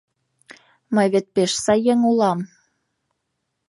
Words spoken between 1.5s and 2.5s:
сай еҥ улам.